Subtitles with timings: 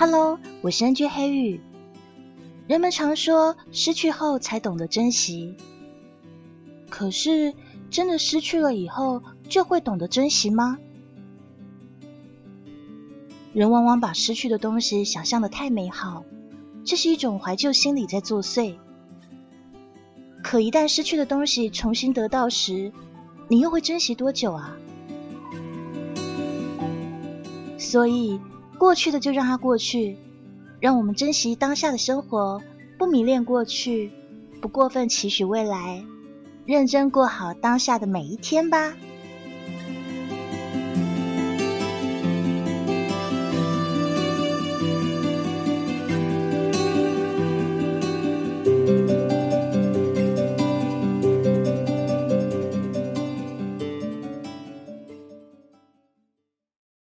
[0.00, 1.60] Hello，我是 NJ 黑羽。
[2.68, 5.56] 人们常说失去后才懂得珍惜，
[6.88, 7.52] 可是
[7.90, 10.78] 真的失去了以后就会懂得珍惜吗？
[13.52, 16.24] 人往往把失去的东西想象的太美好，
[16.84, 18.76] 这是一种怀旧心理在作祟。
[20.44, 22.92] 可一旦失去的东西重新得到时，
[23.48, 24.76] 你又会珍惜多久啊？
[27.76, 28.38] 所以。
[28.78, 30.16] 过去的就让它过去，
[30.80, 32.62] 让我们珍惜当下的生活，
[32.96, 34.12] 不迷恋过去，
[34.62, 36.04] 不过分期许未来，
[36.64, 38.94] 认真过好当下的每一天吧。